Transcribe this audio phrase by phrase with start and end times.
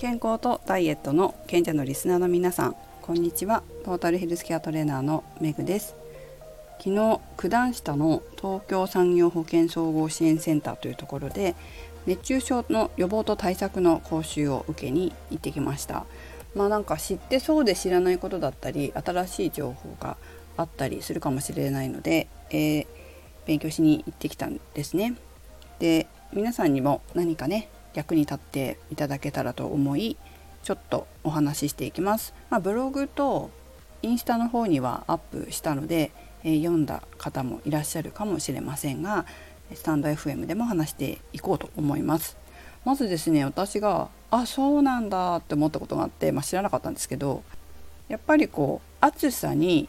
[0.00, 3.62] 健康とダイエットの賢者のリスナーの皆さんこんにちは。
[3.84, 5.94] トータルヘルスケアトレーナーのメグです。
[6.78, 11.54] 昨日九段下の東京産業保険総合支援センターというところで
[12.06, 16.06] 熱中症の予防と対策の講習を受けに行ってきました。
[16.54, 20.16] まあなんか知ってそうで知らないことだったり新しい情報が
[20.56, 22.86] あったりするかもしれないので、えー、
[23.44, 25.16] 勉強しに行ってきたんですね。
[25.78, 30.16] で皆さんにも何かね役に立っていただけたらと思い
[30.62, 32.34] ちょっとお話ししていきます。
[32.50, 33.50] まあ、ブログと
[34.02, 36.10] インスタの方にはアップしたので、
[36.44, 39.26] えー、読んだ方もいらっしゃるかもしれませんが
[39.74, 42.36] スタンド FM でも話していこうと思います。
[42.84, 47.42] まずですね私があそうなんだって思ったことがあって、まあ、知らなかったんですけど
[48.08, 49.88] やっぱりこう暑さに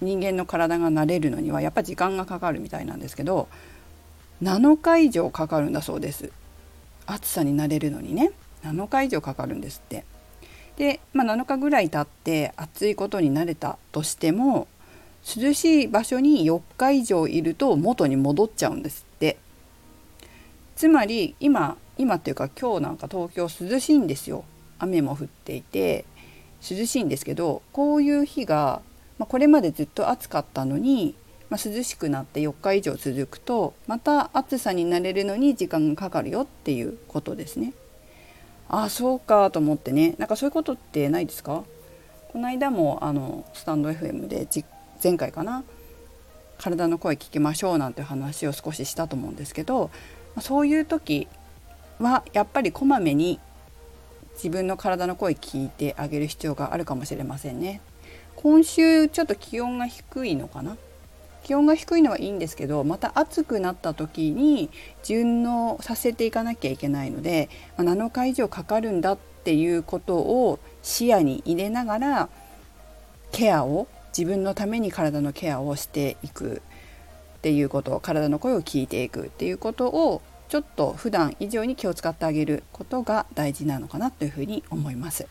[0.00, 3.48] 人間の体が慣れるのにはやっぱ時間がかかるみたいなんですけど
[4.42, 6.30] 7日以上かかるんだそうです
[7.06, 10.04] 暑さに慣れるのにね7日以上かかるんですって。
[10.76, 14.68] で、まあ、7日ぐらい経って暑いことに慣れたとしても
[15.36, 19.38] 涼しい場所に4日以上いると元に戻っちゃうんですって。
[20.74, 24.44] つまり今今っていうか今日なんか東京涼しいんですよ。
[24.78, 26.04] 雨も降っていて
[26.68, 28.82] 涼しいんですけどこういう日が、
[29.18, 31.14] まあ、これまでずっと暑かったのに
[31.48, 37.72] まあ、涼しくなって4日以上続くとまた暑さに慣れるのに時間がかかるよっていうことですね。
[38.68, 41.62] ああそうかと思ってねなんかそういうことってないですか？
[42.32, 44.48] この間もあのスタンド FM で
[45.02, 45.62] 前回かな？
[46.58, 49.90] 体の声聞きましょうなんて話を少ししたと思うんですけど
[50.40, 51.28] そういう時
[52.00, 53.38] はやっぱりこまめに
[54.34, 57.80] 自分の体の声聞いてあげる必要があるかもしれませんね。
[58.34, 60.76] 今週ちょっと気温が低いのかな？
[61.46, 64.68] 気温が低いのはいいんですけどまた暑くなった時に
[65.04, 72.28] 順応させていかなきゃいけないので、まあ、7日以上かかるんだっていうことを視野に入れながら
[73.30, 76.62] ケアを自分のために体のケアをしていく
[77.36, 85.28] っていうこと体の声を聞いていくっていうことをちょっと普段以上に気を使ってあげることが大事なのかなというふうに思います。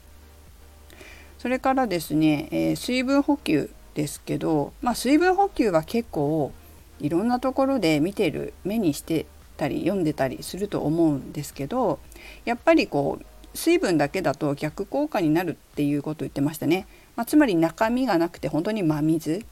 [1.39, 6.51] それからですね、えー、水分補給ですけど、まあ、水分補給は結構
[6.99, 9.25] いろんなところで見てる目にして
[9.57, 11.99] たり読んでたりすると思うんですけど
[12.43, 16.87] やっぱりこう水分だけだと逆効果になるっていうこと言ってましたね。
[17.15, 19.45] まあ、つまり中身がなくて本当に真水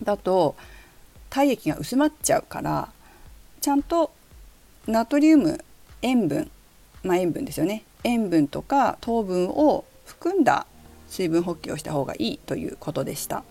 [0.00, 0.54] だと
[1.28, 2.88] 体液が薄まっちゃうから
[3.60, 4.12] ちゃんと
[4.86, 5.64] ナトリウム
[6.02, 6.48] 塩分
[7.02, 10.66] まあ塩分ですよね塩分とか糖分を含んだ
[11.08, 13.44] 水分補給をした方がいいということでした。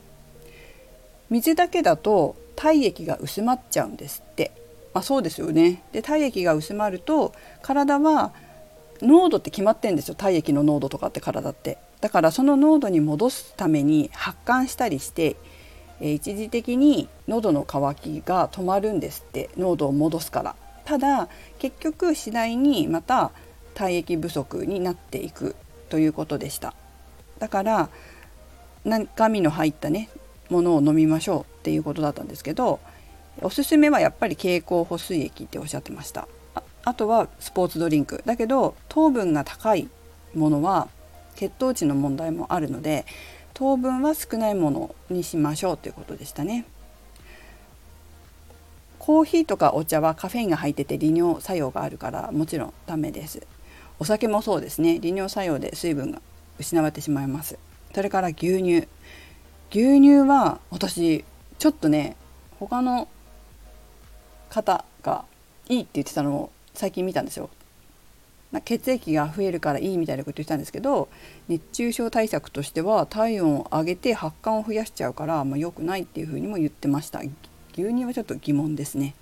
[1.30, 4.52] 水だけだと体液が薄まっちゃうんですって。
[4.94, 5.84] あそうですよね。
[5.92, 8.32] で体液が薄まると体は
[9.02, 10.16] 濃度って決まってんですよ。
[10.16, 11.78] 体液の濃度とかって体って。
[12.02, 15.36] だからその濃度に戻すために発汗したりして
[16.00, 19.50] 一時的に喉の渇きが止まるんですって。
[19.58, 20.56] 濃度を戻すから。
[20.86, 21.28] ただ
[21.60, 23.32] 結局次第にまた
[23.74, 25.56] 体液不足になっていく
[25.90, 26.74] ということでした。
[27.40, 27.90] だから
[28.86, 30.10] 中身の入ったね
[30.50, 32.80] ものを飲みましょうっていうことだったんですけど
[33.42, 36.28] おすすめはやっぱり経口補水液っておっしゃってました。
[36.84, 38.24] あとはスポーツドリンク。
[38.26, 39.90] だけど糖分が高い
[40.34, 40.88] ものは
[41.36, 43.06] 血糖値の問題もあるので
[43.54, 46.66] 糖分は少ないものにしましょうということでしたね。
[49.00, 53.46] コーヒーとかお茶はカフェインが入ってて利尿作用があるからもちろんダメです。
[54.00, 55.00] お酒もそうですね。
[55.00, 56.22] 利尿作用で水分が
[56.60, 57.58] 失われてしまいます。
[57.94, 58.88] それから牛乳。
[59.70, 61.26] 牛乳は私
[61.60, 62.16] ちょっとね
[62.60, 63.08] 他の
[64.50, 65.26] 方が
[65.68, 67.50] いいって言ってたのを最近見たんですよ。
[68.64, 71.10] 血液が増えるからいいみたいなこと言ってたんですけど
[71.50, 77.20] 熱中症対策としては体温を上げて発汗を増やしちゃうから、まあ、良くないっていうふうにも言ってました。
[77.74, 79.16] 牛乳はちょっと疑問ですね。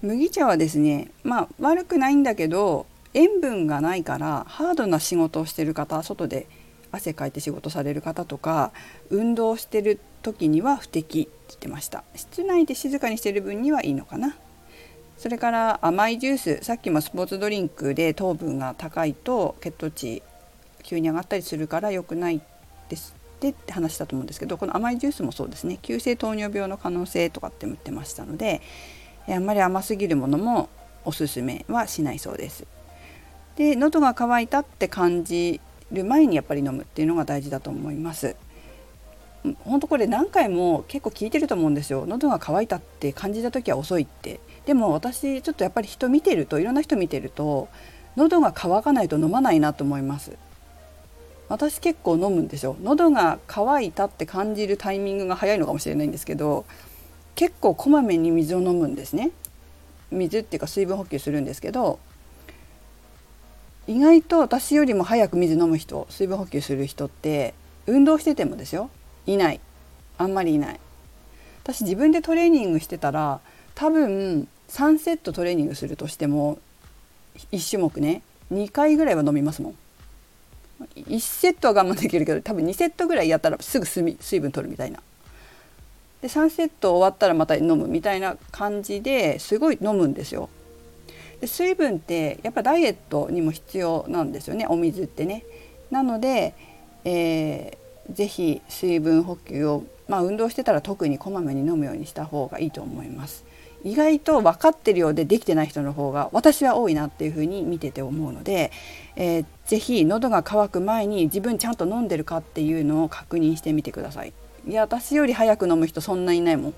[0.00, 6.46] 麦茶はですねまあ悪くないんだけど塩分がないからハードな仕事をしてる方外で
[6.94, 8.72] 汗かいて仕事される方とか
[9.10, 12.04] 運動してる時には不適って言ってました。
[12.14, 14.36] 室内で静かにしてる分にはいいのかな。
[15.16, 20.22] それから甘いジュースさっきもスポーツドリンクで糖分が高いと血糖値
[20.82, 22.42] 急に上がったりするから良くない
[22.88, 25.78] ですってって話したと思うんですけどこの甘いジュースもそうですね。
[25.80, 28.60] 急性糖尿病の可能性とかって言ってましたので
[29.28, 30.68] あんまり甘すぎるものも
[31.04, 32.66] おすすめはしないそうです。
[33.56, 35.60] で喉が渇いたって感じ
[35.94, 38.36] る前にやっぱり飲むっていうのが大事だと思います。
[39.60, 42.06] 本当これ何回も結構聞いてると思うんですよ。
[42.06, 44.40] 喉が渇いたって感じた時は遅いって。
[44.66, 47.68] でも私ちょっとやっぱり人見てるといろんな人見てると
[48.16, 50.36] 喉が渇かないと飲まないなと思います。
[51.50, 52.76] 私結構飲むんですよ。
[52.82, 56.64] 喉が渇いたって感じるタイミングが早いのかもしれないんですけど
[57.34, 59.30] 結構こまめに水を飲むんですね。
[60.10, 61.98] 水っていうか水分補給するんですけど
[63.86, 67.54] 意外と私よりも早く水飲む人水分補給する人って
[67.86, 68.90] 運動しててもですよ。
[69.26, 69.60] いない。
[70.16, 70.80] あんまりいない。
[71.62, 73.40] 私自分でトレーニングしてたら
[73.74, 76.58] 多分3セットトレーニングするとしても
[77.52, 78.22] 1種目ね
[78.52, 79.74] 2回ぐらいは飲みますもん。
[80.96, 85.00] 1セットは我慢できるけど多分2セットぐらいやったらすぐ水分取るみたいな。
[86.22, 90.48] で3セット終わったらまた飲むみたいな感じですごい飲むんですよ。
[91.44, 95.44] で水分ってやっぱダイエットにも必要なんですよねお水ってね
[95.90, 96.54] なので、
[97.04, 103.44] えー、ぜひ水分補給をまあ運動してたら特にこまめに飲むようにした方がいいと思います
[103.84, 108.72] 意外と分かってるようでできてない人の方が私は多いなっていうふうに見てて思うので、
[109.16, 114.32] えー、ぜひ喉が渇く前に自分ちゃんと飲んでるかっていうのを確認してみてください。
[114.66, 116.74] いや私より早く飲む人そんないないもん。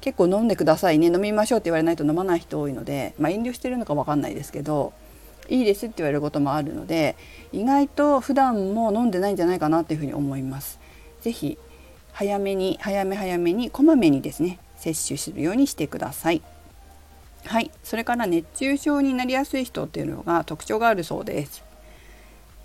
[0.00, 4.92] 結構飲んでくださいね飲みましょうって言われないと飲まない人多いので、まあ、遠慮してるのか分かんないですけど
[5.48, 7.16] いいですって言われることもあるので
[7.52, 10.78] 意外と普段も飲んでないんじゃないかなっていうふうに思います。
[11.20, 11.58] ぜひ
[12.12, 16.42] 早めに早め早めにこまめにですね摂取するようにしてください。
[17.44, 21.62] はい、それから熱中症になりやすい人っていうのが特徴があるそうです。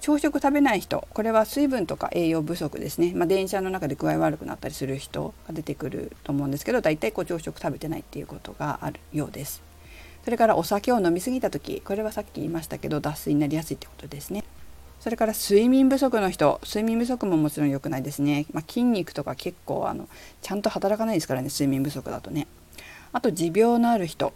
[0.01, 9.61] 朝食食べない人これは水分とか栄養不足ですね、まあ、電車の中で具合悪くなったりする人が出てくると思うんですけど大体こう朝食食べてないっていうことがあるようです。
[10.25, 14.43] それからお酒を飲み過ぎた時これはさっき言いましたけど脱水になりやすいってことですね。
[14.99, 20.09] それから睡眠不足の人睡眠不足ももちろん良くないですね、まあ、筋肉とか結構あの
[20.41, 22.47] ちゃんと働かないですからね睡眠不足だとね。
[23.13, 24.33] あと持病のある人。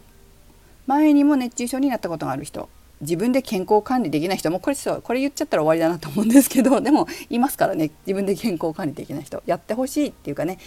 [0.86, 2.70] 前にも熱中症になったことがある人。
[3.01, 9.42] 自分で健康管理できない人もこれそうこれ言っちゃったら終わりだなと思うんですけど でもいますからね自分で健康管理できない人。
[9.45, 10.57] やってほしいっていうかね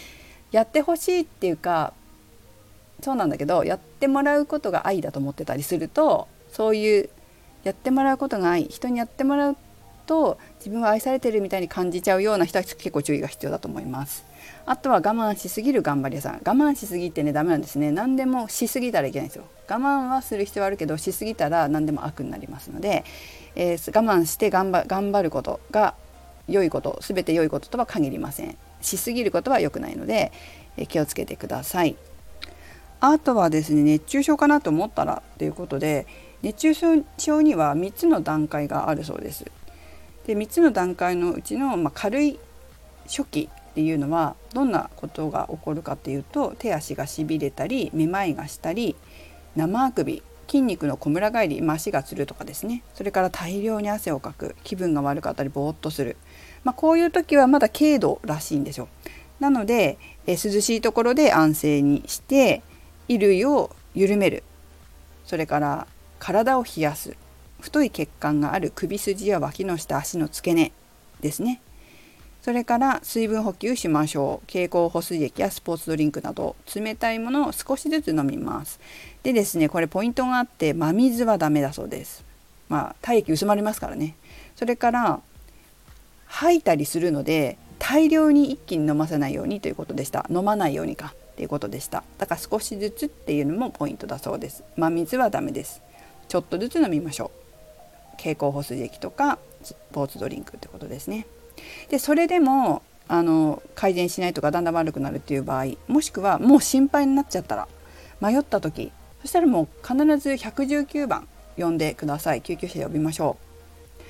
[0.51, 1.93] やってほしいっていうか
[3.01, 7.09] そうなんだけどやってもらうことが愛だと思ってたりするとそういう
[7.63, 9.57] やってもらうことが愛人にやってもらう
[10.09, 14.25] と自分は愛されてるみたいに感じちゃうような人は結構注意が必要だと思います。
[14.65, 16.33] あとは我慢しすぎる頑張り屋さん。
[16.37, 17.91] 我慢しすぎってねダメなんですね。
[17.91, 19.43] 何でもしすぎたらいけないんですよ。
[19.69, 23.05] 我慢はする必要はあるけどしすぎたら何でも悪になりますので、
[23.55, 25.93] えー、我慢して頑張頑張ることが
[26.47, 28.57] 良いこと全て良いこととは限りません。
[28.81, 30.31] しすぎることは良くないので、
[30.77, 31.95] えー、気をつけてください。
[33.01, 36.07] あとはですね熱中症かなと思ったらということで
[36.41, 39.45] 熱中症には3つの段階があるそうです。
[40.29, 42.39] で3つの段階のうちの、まあ、軽い
[43.07, 48.95] 初期っていうのはどんなことが起こるかっていうと手足がしびれたりめまいがしたり
[49.55, 52.83] 生あくび筋肉のこむら返り、まあ、足がつるとかですね。
[52.93, 56.15] それから大量に汗をかく気分が悪かったりぼーっとする、
[56.63, 58.87] まあ、こういう時はまだ軽度らしいんですよ。
[59.39, 59.97] なので
[60.27, 62.61] え涼しいところで安静にして
[63.07, 64.43] 衣類を緩める。
[65.25, 65.87] それから
[66.19, 67.17] 体を冷やす。
[67.59, 70.71] 太い血管がある首筋や脇の下足の付け根
[71.21, 71.61] ですね。
[72.41, 74.47] それから水分補給しましょう。
[74.47, 78.79] 経口補水液やスポーツドリンクなど冷たいものを少しずつ飲みます。
[79.23, 82.23] でですねこれポイントがあって真水はダメだそうです。
[82.69, 84.15] まあ体液薄まりますからね。
[84.55, 85.21] それから
[86.27, 90.25] 吐いたりするので大量に一気に飲ませないようにということでした。
[90.29, 91.13] 飲まないようにか。
[91.29, 92.03] っていうことでした。
[92.17, 94.61] だから少しずつっていうのもポイントだそうです。
[94.75, 95.81] 真水はダメです。
[96.27, 97.38] ちょっとずつ飲みましょう。
[98.19, 101.25] 経口補水液とかスポーツドリンクってことですね。
[101.89, 107.67] でそれでもあの改善しないとかだんだん悪くなるっていう場合もしくはもう心配になっちゃったら
[108.21, 114.03] 迷った時そしたらもう必ず119番呼んでください救急車呼びましょう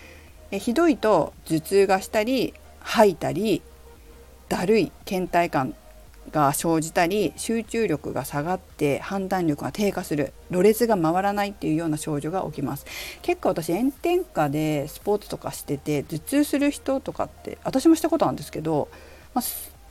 [0.52, 3.62] えひどいと頭痛がしたり吐いたり
[4.50, 5.76] だるい倦怠感
[6.32, 12.86] が生じたり集中力が下がって判断力が低下するろれが回らないっていうような症状が起きます。
[13.22, 18.90] 結構私炎天下でスポーツとかしてて頭痛する人とかって私もしたことなんですけど、
[19.34, 19.42] ま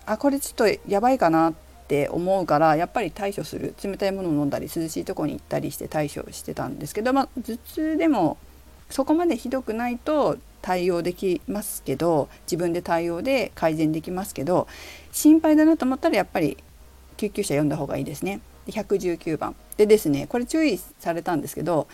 [0.07, 1.55] あ、あこれちょっとやばいかなっ
[1.89, 3.75] て思うからやっぱり対処する。
[3.83, 8.39] 冷たいものを飲んだり涼しいとこに行ったりして対処してたんですけど、まあ、頭痛でも
[8.91, 14.67] そこまでひどくないと対応できますけど自分で対応で改善できますけど
[15.13, 16.57] 心配だなと思ったらやっぱり
[17.17, 18.41] 救急車呼んだ方がいいですね。
[18.67, 19.55] で119番。
[19.77, 21.87] でですねこれ注意されたんですけど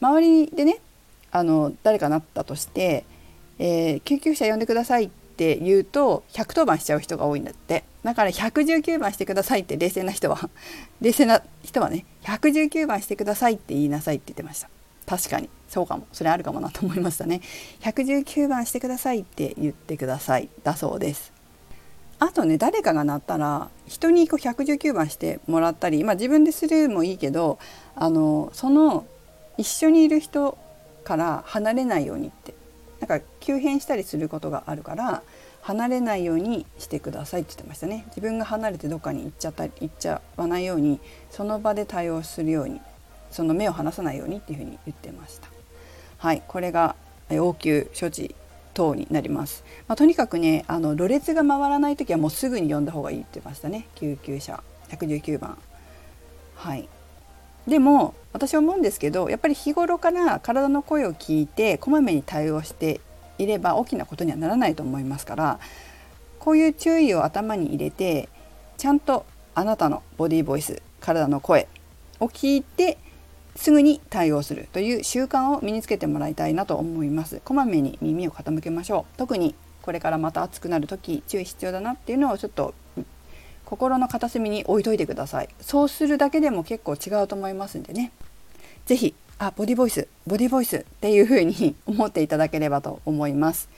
[0.00, 0.78] 周りでね
[1.30, 3.04] あの誰かなったとして、
[3.58, 7.84] えー、救急車呼んでくださいって言うと110番しちゃう人が多いんだって。
[8.02, 10.50] だから119番してくださいって冷静な人は
[11.00, 14.68] 冷静な人はね119番してくださいって言いなさいって言ってました。
[15.06, 15.48] 確かに。
[15.72, 16.06] そうかも。
[16.12, 17.40] それあるかもなと思いましたね。
[17.80, 21.32] 119番してくださいって言ってくださいだそうです。
[22.18, 27.58] あとね誰かが鳴ったら人にこう119番してもらったり、まあ、自分でするもいいけど
[27.96, 29.06] あのその
[29.56, 30.58] 一緒にいる人
[31.04, 32.54] から離れないようにって。
[33.00, 35.24] なんか急変したりすることがあるから
[35.62, 38.04] 離れないようにしてくださいって言ってましたね。
[38.08, 41.00] 自分が離れてどっかに行っちゃった行っちゃわないように
[41.30, 42.80] その場で対応するように
[43.32, 45.61] その目を離さないようにっていうふうに言ってました。
[46.22, 46.94] はいこれが
[47.32, 48.36] 応急処置
[48.74, 53.88] 等になります、まあ、とにかくねあのろれが回らない時はもうすぐに呼んだ方がいいって言ってましたね。
[53.96, 55.58] 救急車119番。
[56.54, 56.88] はい。
[57.66, 63.00] でも私思うんですけどやっぱり日頃から体の声を聞いてこまめに対応して
[63.38, 65.58] いれば大きなことにはならないと思いますから
[66.38, 68.28] こういう注意を頭に入れて
[68.78, 69.26] ちゃんと
[69.56, 71.66] あなたのボディーボイス体の声
[72.20, 72.98] を聞いて
[73.56, 77.40] すぐに対応するという習慣を身につけてもらいたいなと思います。
[77.44, 79.18] こまめに耳を傾けましょう。
[79.18, 82.74] 特にこれからまた暑くなる時注意必要だなっていうのをちょっと
[83.64, 85.48] 心の片隅に置いといてください。
[85.60, 88.12] そうするだけでも結構違うと思いますんでね。
[88.86, 93.68] 是非あボディボイスボディボイスっていう風に思っていただければと思います。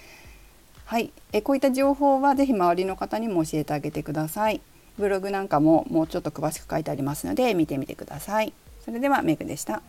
[0.84, 1.12] はい。
[1.32, 4.60] えこういった情報は是非周りの方にも教えてあげてください。
[4.98, 8.52] ブログなんかももうちょっと詳しく書いてありますので見てみてください。
[8.84, 9.80] それではメグでした。